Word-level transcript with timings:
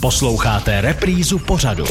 Posloucháte 0.00 0.80
reprízu 0.80 1.38
pořadu. 1.38 1.84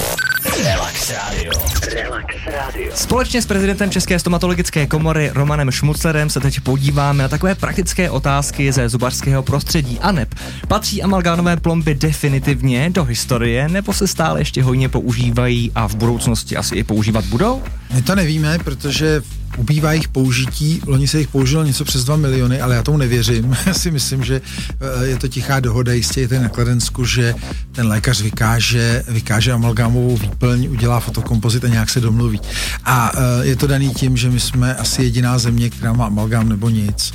Relax 0.63 1.09
Radio. 1.09 1.51
Relax 1.93 2.35
Radio. 2.45 2.91
Společně 2.95 3.41
s 3.41 3.45
prezidentem 3.45 3.91
České 3.91 4.19
stomatologické 4.19 4.87
komory 4.87 5.31
Romanem 5.33 5.71
Šmuclerem 5.71 6.29
se 6.29 6.39
teď 6.39 6.59
podíváme 6.59 7.23
na 7.23 7.29
takové 7.29 7.55
praktické 7.55 8.09
otázky 8.09 8.71
ze 8.71 8.89
zubařského 8.89 9.43
prostředí. 9.43 9.99
ANEP, 9.99 10.35
patří 10.67 11.03
amalgánové 11.03 11.57
plomby 11.57 11.95
definitivně 11.95 12.89
do 12.89 13.03
historie, 13.03 13.69
nebo 13.69 13.93
se 13.93 14.07
stále 14.07 14.41
ještě 14.41 14.63
hojně 14.63 14.89
používají 14.89 15.71
a 15.75 15.87
v 15.87 15.95
budoucnosti 15.95 16.57
asi 16.57 16.75
i 16.75 16.83
používat 16.83 17.25
budou? 17.25 17.63
My 17.93 18.01
to 18.01 18.15
nevíme, 18.15 18.59
protože 18.59 19.21
ubývá 19.57 19.91
jejich 19.91 20.07
použití, 20.07 20.81
loni 20.85 21.07
se 21.07 21.19
jich 21.19 21.27
použilo 21.27 21.63
něco 21.63 21.85
přes 21.85 22.03
2 22.03 22.15
miliony, 22.15 22.61
ale 22.61 22.75
já 22.75 22.83
tomu 22.83 22.97
nevěřím. 22.97 23.57
Já 23.65 23.73
si 23.73 23.91
myslím, 23.91 24.23
že 24.23 24.41
eh, 24.81 25.05
je 25.05 25.17
to 25.17 25.27
tichá 25.27 25.59
dohoda, 25.59 25.93
jistě 25.93 26.21
je 26.21 26.27
to 26.27 26.35
na 26.35 26.49
Kladensku, 26.49 27.05
že 27.05 27.35
ten 27.71 27.87
lékař 27.87 28.21
vykáže, 28.21 29.03
vykáže 29.07 29.51
amalgámovou 29.51 30.17
výplň, 30.17 30.67
udělá 30.71 30.99
fotokompozit 30.99 31.63
a 31.63 31.67
nějak 31.67 31.89
se 31.89 32.01
domluví. 32.01 32.39
A 32.85 33.11
eh, 33.15 33.45
je 33.45 33.55
to 33.55 33.67
daný 33.67 33.89
tím, 33.89 34.17
že 34.17 34.29
my 34.29 34.39
jsme 34.39 34.75
asi 34.75 35.03
jediná 35.03 35.37
země, 35.39 35.69
která 35.69 35.93
má 35.93 36.05
amalgám 36.05 36.49
nebo 36.49 36.69
nic. 36.69 37.13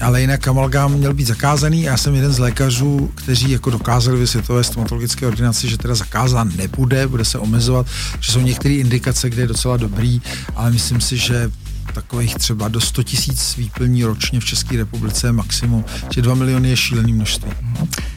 Ale 0.00 0.20
jinak 0.20 0.48
amalgám 0.48 0.92
měl 0.92 1.14
být 1.14 1.26
zakázaný. 1.26 1.82
Já 1.82 1.96
jsem 1.96 2.14
jeden 2.14 2.32
z 2.32 2.38
lékařů, 2.38 3.10
kteří 3.14 3.50
jako 3.50 3.70
dokázali 3.70 4.18
ve 4.20 4.26
světové 4.26 4.64
stomatologické 4.64 5.26
ordinaci, 5.26 5.68
že 5.68 5.78
teda 5.78 5.94
zakázán 5.94 6.52
nebude, 6.56 7.06
bude 7.06 7.24
se 7.24 7.38
omezovat, 7.38 7.86
že 8.20 8.32
jsou 8.32 8.40
některé 8.40 8.74
indikace, 8.74 9.30
kde 9.30 9.42
je 9.42 9.46
docela 9.46 9.76
dobrý, 9.76 10.22
ale 10.56 10.70
myslím 10.70 11.00
si, 11.00 11.16
že 11.16 11.50
takových 11.92 12.34
třeba 12.34 12.68
do 12.68 12.80
100 12.80 13.02
tisíc 13.02 13.56
výplní 13.56 14.04
ročně 14.04 14.40
v 14.40 14.44
České 14.44 14.76
republice 14.76 15.26
je 15.26 15.32
maximum, 15.32 15.84
že 16.10 16.22
2 16.22 16.34
miliony 16.34 16.70
je 16.70 16.76
šílený 16.76 17.12
množství. 17.12 17.50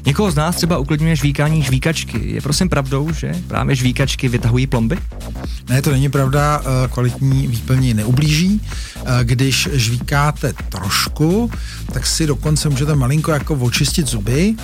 Někoho 0.05 0.31
z 0.31 0.35
nás 0.35 0.55
třeba 0.55 0.77
uklidňuje 0.77 1.15
žvíkání 1.15 1.63
žvíkačky. 1.63 2.29
Je 2.29 2.41
prosím 2.41 2.69
pravdou, 2.69 3.13
že 3.13 3.35
právě 3.47 3.75
žvíkačky 3.75 4.29
vytahují 4.29 4.67
plomby? 4.67 4.97
Ne, 5.69 5.81
to 5.81 5.91
není 5.91 6.09
pravda, 6.09 6.61
eh, 6.61 6.87
kvalitní 6.87 7.47
výplní 7.47 7.93
neublíží. 7.93 8.61
Eh, 8.95 9.23
když 9.23 9.69
žvíkáte 9.73 10.53
trošku, 10.69 11.51
tak 11.93 12.05
si 12.05 12.27
dokonce 12.27 12.69
můžete 12.69 12.95
malinko 12.95 13.31
jako 13.31 13.55
očistit 13.55 14.07
zuby. 14.07 14.55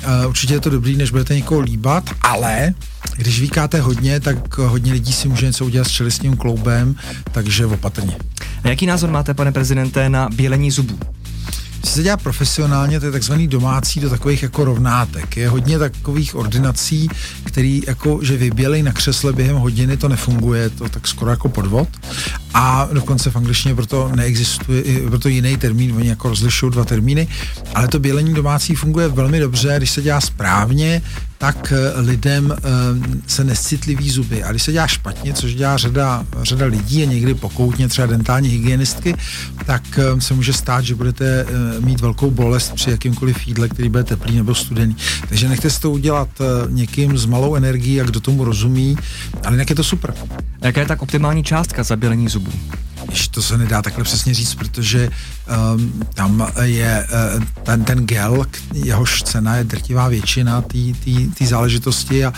Eh, 0.00 0.26
určitě 0.26 0.54
je 0.54 0.60
to 0.60 0.70
dobrý, 0.70 0.96
než 0.96 1.10
budete 1.10 1.34
někoho 1.34 1.60
líbat, 1.60 2.10
ale 2.22 2.74
když 3.16 3.40
víkáte 3.40 3.80
hodně, 3.80 4.20
tak 4.20 4.58
hodně 4.58 4.92
lidí 4.92 5.12
si 5.12 5.28
může 5.28 5.46
něco 5.46 5.64
udělat 5.64 5.88
s 5.88 5.90
čelistním 5.90 6.36
kloubem, 6.36 6.96
takže 7.32 7.66
opatrně. 7.66 8.16
A 8.64 8.68
jaký 8.68 8.86
názor 8.86 9.10
máte, 9.10 9.34
pane 9.34 9.52
prezidente, 9.52 10.08
na 10.08 10.28
bělení 10.28 10.70
zubů? 10.70 10.98
Když 11.80 11.92
se 11.92 12.02
dělá 12.02 12.16
profesionálně, 12.16 13.00
to 13.00 13.06
je 13.06 13.12
takzvaný 13.12 13.48
domácí 13.48 14.00
do 14.00 14.10
takových 14.10 14.42
jako 14.42 14.64
rovnátek. 14.64 15.36
Je 15.36 15.48
hodně 15.48 15.78
takových 15.78 16.34
ordinací, 16.34 17.08
který 17.44 17.82
jako, 17.86 18.18
že 18.22 18.36
vybělej 18.36 18.82
na 18.82 18.92
křesle 18.92 19.32
během 19.32 19.56
hodiny, 19.56 19.96
to 19.96 20.08
nefunguje, 20.08 20.70
to 20.70 20.88
tak 20.88 21.08
skoro 21.08 21.30
jako 21.30 21.48
podvod. 21.48 21.88
A 22.54 22.88
dokonce 22.92 23.30
v 23.30 23.36
angličtině 23.36 23.74
proto 23.74 24.10
neexistuje, 24.14 24.82
proto 25.08 25.28
jiný 25.28 25.56
termín, 25.56 25.96
oni 25.96 26.08
jako 26.08 26.28
rozlišují 26.28 26.72
dva 26.72 26.84
termíny, 26.84 27.28
ale 27.74 27.88
to 27.88 27.98
bělení 27.98 28.34
domácí 28.34 28.74
funguje 28.74 29.08
velmi 29.08 29.40
dobře, 29.40 29.74
když 29.76 29.90
se 29.90 30.02
dělá 30.02 30.20
správně, 30.20 31.02
tak 31.38 31.72
eh, 31.72 32.00
lidem 32.00 32.56
eh, 32.56 32.60
se 33.26 33.44
nescitliví 33.44 34.10
zuby. 34.10 34.42
A 34.42 34.50
když 34.50 34.62
se 34.62 34.72
dělá 34.72 34.86
špatně, 34.86 35.32
což 35.32 35.54
dělá 35.54 35.76
řada, 35.76 36.24
řada 36.42 36.66
lidí 36.66 37.02
a 37.02 37.06
někdy 37.06 37.34
pokoutně 37.34 37.88
třeba 37.88 38.06
dentální 38.06 38.48
hygienistky, 38.48 39.14
tak 39.66 39.82
eh, 39.98 40.20
se 40.20 40.34
může 40.34 40.52
stát, 40.52 40.84
že 40.84 40.94
budete 40.94 41.46
mít 41.80 42.00
velkou 42.00 42.30
bolest 42.30 42.72
při 42.74 42.90
jakýmkoliv 42.90 43.46
jídle, 43.46 43.68
který 43.68 43.88
bude 43.88 44.04
teplý 44.04 44.36
nebo 44.36 44.54
studený. 44.54 44.96
Takže 45.28 45.48
nechte 45.48 45.70
si 45.70 45.80
to 45.80 45.90
udělat 45.90 46.28
někým 46.68 47.18
s 47.18 47.26
malou 47.26 47.54
energií, 47.54 47.94
jak 47.94 48.10
do 48.10 48.20
tomu 48.20 48.44
rozumí, 48.44 48.96
ale 49.44 49.54
jinak 49.54 49.70
je 49.70 49.76
to 49.76 49.84
super. 49.84 50.14
Jaká 50.62 50.80
je 50.80 50.86
tak 50.86 51.02
optimální 51.02 51.44
částka 51.44 51.82
zabělení 51.82 52.28
zubů? 52.28 52.52
Ještě 53.10 53.30
to 53.30 53.42
se 53.42 53.58
nedá 53.58 53.82
takhle 53.82 54.04
přesně 54.04 54.34
říct, 54.34 54.54
protože 54.54 55.10
um, 55.74 56.02
tam 56.14 56.48
je 56.62 57.06
uh, 57.36 57.44
ten, 57.62 57.84
ten 57.84 58.06
gel, 58.06 58.46
jehož 58.74 59.22
cena 59.22 59.56
je 59.56 59.64
drtivá 59.64 60.08
většina 60.08 60.64
té 61.38 61.46
záležitosti 61.46 62.24
a 62.24 62.32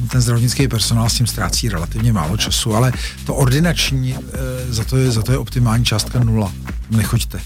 um, 0.00 0.08
ten 0.08 0.20
zdravotnický 0.20 0.68
personál 0.68 1.08
s 1.08 1.14
tím 1.14 1.26
ztrácí 1.26 1.68
relativně 1.68 2.12
málo 2.12 2.36
času, 2.36 2.74
ale 2.74 2.92
to 3.24 3.34
ordinační, 3.34 4.14
uh, 4.14 4.20
za, 4.68 4.84
to 4.84 4.96
je, 4.96 5.10
za 5.10 5.22
to 5.22 5.32
je 5.32 5.38
optimální 5.38 5.84
částka 5.84 6.18
nula. 6.18 6.52
Nechoďte. 6.90 7.40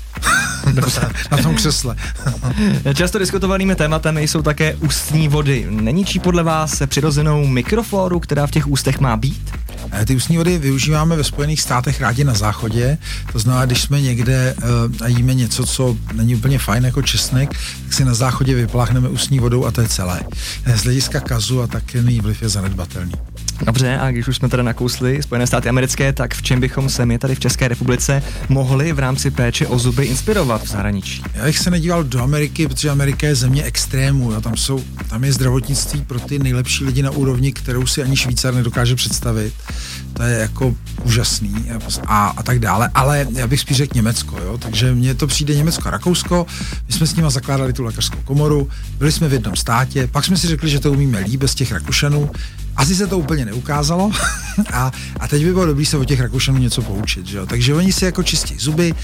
na 1.30 1.36
tom 1.42 1.54
křesle. 1.54 1.96
Často 2.94 3.18
diskutovanými 3.18 3.74
tématem 3.74 4.18
jsou 4.18 4.42
také 4.42 4.74
ústní 4.74 5.28
vody. 5.28 5.66
Není 5.70 6.04
čí 6.04 6.18
podle 6.18 6.42
vás 6.42 6.82
přirozenou 6.86 7.46
mikrofloru, 7.46 8.20
která 8.20 8.46
v 8.46 8.50
těch 8.50 8.66
ústech 8.66 9.00
má 9.00 9.16
být? 9.16 9.59
Eh, 9.92 10.06
ty 10.06 10.16
ústní 10.16 10.36
vody 10.36 10.58
využíváme 10.58 11.16
ve 11.16 11.24
Spojených 11.24 11.60
státech 11.60 12.00
rádi 12.00 12.24
na 12.24 12.34
záchodě, 12.34 12.98
to 13.32 13.38
znamená, 13.38 13.66
když 13.66 13.82
jsme 13.82 14.00
někde 14.00 14.54
uh, 14.58 15.04
a 15.04 15.08
jíme 15.08 15.34
něco, 15.34 15.66
co 15.66 15.96
není 16.12 16.34
úplně 16.34 16.58
fajn 16.58 16.84
jako 16.84 17.02
česnek, 17.02 17.50
tak 17.84 17.92
si 17.92 18.04
na 18.04 18.14
záchodě 18.14 18.54
vypláchneme 18.54 19.08
ústní 19.08 19.38
vodou 19.38 19.64
a 19.64 19.70
to 19.70 19.80
je 19.80 19.88
celé. 19.88 20.20
Eh, 20.64 20.78
z 20.78 20.82
hlediska 20.82 21.20
kazu 21.20 21.62
a 21.62 21.66
tak 21.66 21.94
její 21.94 22.20
vliv 22.20 22.42
je 22.42 22.48
zanedbatelný. 22.48 23.12
Dobře, 23.62 23.98
a 23.98 24.10
když 24.10 24.28
už 24.28 24.36
jsme 24.36 24.48
teda 24.48 24.62
nakousli 24.62 25.22
Spojené 25.22 25.46
státy 25.46 25.68
americké, 25.68 26.12
tak 26.12 26.34
v 26.34 26.42
čem 26.42 26.60
bychom 26.60 26.88
se 26.88 27.06
my 27.06 27.18
tady 27.18 27.34
v 27.34 27.40
České 27.40 27.68
republice 27.68 28.22
mohli 28.48 28.92
v 28.92 28.98
rámci 28.98 29.30
péče 29.30 29.66
o 29.66 29.78
zuby 29.78 30.04
inspirovat 30.04 30.64
v 30.64 30.68
zahraničí? 30.68 31.22
Já 31.34 31.44
bych 31.44 31.58
se 31.58 31.70
nedíval 31.70 32.04
do 32.04 32.22
Ameriky, 32.22 32.68
protože 32.68 32.90
Amerika 32.90 33.26
je 33.26 33.34
země 33.34 33.62
extrému. 33.62 34.32
Jo. 34.32 34.40
Tam, 34.40 34.56
jsou, 34.56 34.84
tam 35.08 35.24
je 35.24 35.32
zdravotnictví 35.32 36.02
pro 36.02 36.20
ty 36.20 36.38
nejlepší 36.38 36.84
lidi 36.84 37.02
na 37.02 37.10
úrovni, 37.10 37.52
kterou 37.52 37.86
si 37.86 38.02
ani 38.02 38.16
Švýcar 38.16 38.54
nedokáže 38.54 38.94
představit. 38.96 39.52
To 40.12 40.22
je 40.22 40.38
jako 40.38 40.74
úžasný 41.04 41.54
a, 42.06 42.26
a 42.26 42.42
tak 42.42 42.58
dále. 42.58 42.90
Ale 42.94 43.26
já 43.32 43.46
bych 43.46 43.60
spíš 43.60 43.76
řekl 43.76 43.96
Německo, 43.96 44.38
jo. 44.44 44.58
takže 44.58 44.94
mně 44.94 45.14
to 45.14 45.26
přijde 45.26 45.54
Německo 45.54 45.88
a 45.88 45.90
Rakousko. 45.90 46.46
My 46.88 46.92
jsme 46.92 47.06
s 47.06 47.16
nimi 47.16 47.30
zakládali 47.30 47.72
tu 47.72 47.84
lékařskou 47.84 48.18
komoru, 48.24 48.68
byli 48.98 49.12
jsme 49.12 49.28
v 49.28 49.32
jednom 49.32 49.56
státě, 49.56 50.06
pak 50.06 50.24
jsme 50.24 50.36
si 50.36 50.46
řekli, 50.46 50.70
že 50.70 50.80
to 50.80 50.92
umíme 50.92 51.18
líp 51.18 51.40
bez 51.40 51.54
těch 51.54 51.72
Rakušanů 51.72 52.30
asi 52.80 52.96
se 52.96 53.06
to 53.06 53.18
úplně 53.18 53.44
neukázalo 53.44 54.10
a, 54.72 54.92
a 55.20 55.28
teď 55.28 55.44
by 55.44 55.52
bylo 55.52 55.66
dobré 55.66 55.84
se 55.84 55.96
o 55.96 56.04
těch 56.04 56.20
Rakušanů 56.20 56.58
něco 56.58 56.82
poučit. 56.82 57.26
Že 57.26 57.38
jo? 57.38 57.46
Takže 57.46 57.74
oni 57.74 57.92
si 57.92 58.04
jako 58.04 58.22
čistí 58.22 58.58
zuby, 58.58 58.94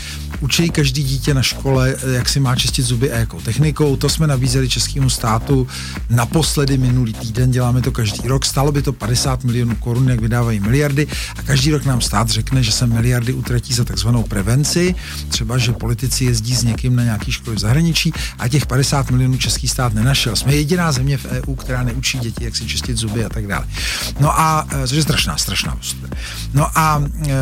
učí 0.40 0.70
každý 0.70 1.02
dítě 1.02 1.34
na 1.34 1.42
škole, 1.42 1.96
jak 2.12 2.28
si 2.28 2.40
má 2.40 2.56
čistit 2.56 2.82
zuby 2.82 3.12
a 3.12 3.18
jakou 3.18 3.40
technikou. 3.40 3.96
To 3.96 4.08
jsme 4.08 4.26
nabízeli 4.26 4.68
českému 4.68 5.10
státu 5.10 5.66
naposledy 6.10 6.78
minulý 6.78 7.12
týden, 7.12 7.50
děláme 7.50 7.82
to 7.82 7.92
každý 7.92 8.28
rok. 8.28 8.44
Stalo 8.44 8.72
by 8.72 8.82
to 8.82 8.92
50 8.92 9.44
milionů 9.44 9.76
korun, 9.76 10.08
jak 10.08 10.20
vydávají 10.20 10.60
miliardy 10.60 11.06
a 11.36 11.42
každý 11.42 11.70
rok 11.70 11.84
nám 11.84 12.00
stát 12.00 12.28
řekne, 12.28 12.62
že 12.62 12.72
se 12.72 12.86
miliardy 12.86 13.32
utratí 13.32 13.74
za 13.74 13.84
takzvanou 13.84 14.22
prevenci, 14.22 14.94
třeba, 15.28 15.58
že 15.58 15.72
politici 15.72 16.24
jezdí 16.24 16.54
s 16.54 16.62
někým 16.62 16.96
na 16.96 17.02
nějaký 17.02 17.32
školy 17.32 17.56
v 17.56 17.60
zahraničí 17.60 18.12
a 18.38 18.48
těch 18.48 18.66
50 18.66 19.10
milionů 19.10 19.36
český 19.36 19.68
stát 19.68 19.94
nenašel. 19.94 20.36
Jsme 20.36 20.54
jediná 20.54 20.92
země 20.92 21.18
v 21.18 21.26
EU, 21.26 21.54
která 21.54 21.82
neučí 21.82 22.18
děti, 22.18 22.44
jak 22.44 22.56
si 22.56 22.66
čistit 22.66 22.96
zuby 22.96 23.24
a 23.24 23.28
tak 23.28 23.46
dále. 23.46 23.65
No 24.20 24.40
a, 24.40 24.66
e, 24.70 24.88
což 24.88 24.96
je 24.96 25.02
strašná, 25.02 25.36
strašná. 25.36 25.78
No 26.54 26.78
a 26.78 27.02
e, 27.26 27.32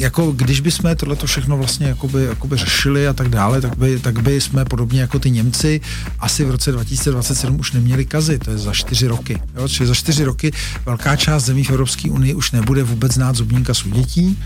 jako 0.00 0.32
když 0.32 0.60
bychom 0.60 0.96
tohle 0.96 1.16
všechno 1.26 1.56
vlastně 1.56 1.86
jakoby, 1.86 2.24
jakoby 2.24 2.56
řešili 2.56 3.08
a 3.08 3.12
tak 3.12 3.28
dále, 3.28 3.60
tak 3.60 3.78
by, 3.78 3.98
tak 3.98 4.22
by 4.22 4.40
jsme 4.40 4.64
podobně 4.64 5.00
jako 5.00 5.18
ty 5.18 5.30
Němci 5.30 5.80
asi 6.20 6.44
v 6.44 6.50
roce 6.50 6.72
2027 6.72 7.60
už 7.60 7.72
neměli 7.72 8.04
kazy, 8.04 8.38
to 8.38 8.50
je 8.50 8.58
za 8.58 8.72
čtyři 8.72 9.06
roky. 9.06 9.40
Jo? 9.56 9.68
Čili 9.68 9.86
za 9.86 9.94
čtyři 9.94 10.24
roky 10.24 10.52
velká 10.86 11.16
část 11.16 11.44
zemí 11.44 11.64
v 11.64 11.70
Evropské 11.70 12.10
unii 12.10 12.34
už 12.34 12.50
nebude 12.50 12.82
vůbec 12.82 13.14
znát 13.14 13.36
zubníka 13.36 13.72
u 13.86 13.90
dětí 13.90 14.38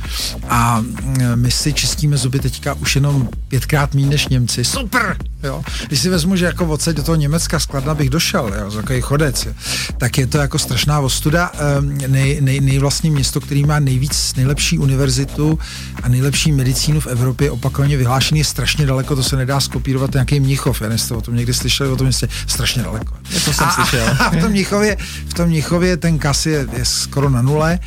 a 0.49 0.85
e, 1.21 1.37
my 1.37 1.51
si 1.51 1.73
čistíme 1.73 2.17
zuby 2.17 2.39
teďka 2.39 2.75
už 2.75 2.95
jenom 2.95 3.29
pětkrát 3.49 3.95
méně 3.95 4.07
než 4.07 4.29
Němci. 4.29 4.65
Super! 4.65 5.17
Jo? 5.43 5.63
Když 5.87 6.01
si 6.01 6.09
vezmu, 6.09 6.37
že 6.37 6.45
jako 6.45 6.67
odsaď 6.67 6.97
do 6.97 7.03
toho 7.03 7.17
Německa 7.17 7.59
skladna 7.59 7.95
bych 7.95 8.11
došel, 8.11 8.53
jo, 8.59 8.71
takový 8.71 9.01
chodec, 9.01 9.47
jo, 9.47 9.53
tak 9.99 10.19
je 10.19 10.27
to 10.27 10.39
jako 10.39 10.59
strašná 10.59 10.98
ostuda. 11.01 11.53
Ehm, 11.79 11.99
nej, 12.07 12.39
nej, 12.41 12.61
nejvlastní 12.61 13.11
město, 13.11 13.41
který 13.41 13.65
má 13.65 13.79
nejvíc, 13.79 14.35
nejlepší 14.37 14.79
univerzitu 14.79 15.59
a 16.03 16.09
nejlepší 16.09 16.53
medicínu 16.53 17.01
v 17.01 17.07
Evropě, 17.07 17.51
opakovaně 17.51 17.97
vyhlášený, 17.97 18.41
je 18.41 18.45
strašně 18.45 18.87
daleko, 18.87 19.17
to 19.17 19.23
se 19.23 19.37
nedá 19.37 19.61
skopírovat 19.61 20.13
nějaký 20.13 20.41
Mnichov. 20.41 20.83
Já 20.83 20.99
jste 20.99 21.15
o 21.15 21.21
tom 21.21 21.37
někdy 21.37 21.55
slyšeli, 21.55 21.91
o 21.91 21.97
tom 21.97 22.07
městě 22.07 22.29
strašně 22.47 22.83
daleko. 22.83 23.15
To 23.45 23.53
jsem 23.53 23.67
a, 23.67 23.73
slyšel. 23.73 24.17
A, 24.19 24.31
v 24.31 24.41
tom 24.41 24.51
Mnichově, 24.51 24.97
v 25.29 25.35
tom 25.35 25.49
Mnichově 25.49 25.97
ten 25.97 26.19
kas 26.19 26.47
je, 26.47 26.67
je 26.77 26.85
skoro 26.85 27.31
na 27.31 27.43
nule 27.43 27.79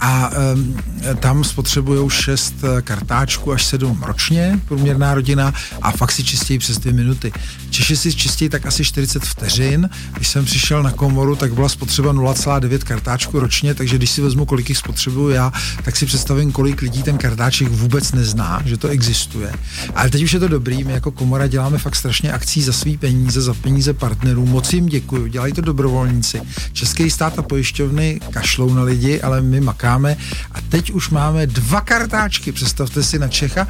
a 0.00 0.30
um, 0.54 0.76
tam 1.20 1.44
spotřebují 1.44 2.10
6 2.10 2.54
eh, 2.62 2.82
kartáčků 2.82 3.52
až 3.52 3.64
7 3.64 4.02
ročně, 4.02 4.60
průměrná 4.68 5.14
rodina, 5.14 5.52
a 5.82 5.90
fakt 5.90 6.12
si 6.12 6.24
čistějí 6.24 6.58
přes 6.58 6.78
dvě 6.78 6.92
minuty. 6.92 7.32
Češi 7.76 7.96
si 7.96 8.14
čistí 8.14 8.48
tak 8.48 8.66
asi 8.66 8.84
40 8.84 9.24
vteřin. 9.24 9.90
Když 10.16 10.28
jsem 10.28 10.44
přišel 10.44 10.82
na 10.82 10.90
komoru, 10.90 11.36
tak 11.36 11.54
byla 11.54 11.68
spotřeba 11.68 12.12
0,9 12.12 12.78
kartáčku 12.78 13.40
ročně, 13.40 13.74
takže 13.74 13.96
když 13.96 14.10
si 14.10 14.22
vezmu, 14.22 14.46
kolik 14.46 14.68
jich 14.68 14.78
spotřebuju 14.78 15.28
já, 15.28 15.52
tak 15.84 15.96
si 15.96 16.06
představím, 16.06 16.52
kolik 16.52 16.82
lidí 16.82 17.02
ten 17.02 17.18
kartáček 17.18 17.68
vůbec 17.68 18.12
nezná, 18.12 18.62
že 18.64 18.76
to 18.76 18.88
existuje. 18.88 19.52
Ale 19.94 20.10
teď 20.10 20.22
už 20.22 20.32
je 20.32 20.40
to 20.40 20.48
dobrý, 20.48 20.84
my 20.84 20.92
jako 20.92 21.10
komora 21.10 21.46
děláme 21.46 21.78
fakt 21.78 21.96
strašně 21.96 22.32
akcí 22.32 22.62
za 22.62 22.72
svý 22.72 22.96
peníze, 22.96 23.40
za 23.40 23.54
peníze 23.54 23.94
partnerů, 23.94 24.46
moc 24.46 24.72
jim 24.72 24.86
děkuju, 24.86 25.26
dělají 25.26 25.52
to 25.52 25.60
dobrovolníci. 25.60 26.40
Český 26.72 27.10
stát 27.10 27.38
a 27.38 27.42
pojišťovny 27.42 28.20
kašlou 28.30 28.74
na 28.74 28.82
lidi, 28.82 29.20
ale 29.20 29.42
my 29.42 29.60
makáme 29.60 30.16
a 30.52 30.60
teď 30.60 30.90
už 30.90 31.10
máme 31.10 31.46
dva 31.46 31.80
kartáčky, 31.80 32.52
představte 32.52 33.02
si 33.02 33.18
na 33.18 33.28
Čecha, 33.28 33.68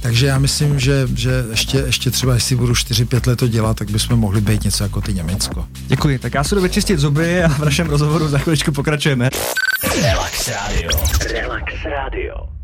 takže 0.00 0.26
já 0.26 0.38
myslím, 0.38 0.80
že, 0.80 1.08
že 1.14 1.44
ještě, 1.50 1.78
ještě 1.78 2.10
třeba, 2.10 2.34
jestli 2.34 2.56
budu 2.56 2.72
4-5 2.72 3.28
let 3.28 3.36
to 3.36 3.47
dělat, 3.48 3.76
tak 3.76 3.90
bychom 3.90 4.18
mohli 4.18 4.40
být 4.40 4.64
něco 4.64 4.84
jako 4.84 5.00
ty 5.00 5.14
Německo. 5.14 5.66
Děkuji, 5.86 6.18
tak 6.18 6.34
já 6.34 6.44
si 6.44 6.54
jdu 6.54 6.60
vyčistit 6.60 6.98
zuby 6.98 7.42
a 7.42 7.48
v 7.48 7.64
našem 7.64 7.88
rozhovoru 7.88 8.28
za 8.28 8.38
chviličku 8.38 8.72
pokračujeme. 8.72 9.30
Relax 10.02 10.48
Radio. 10.48 10.90
Relax 11.32 11.64
Radio. 11.84 12.57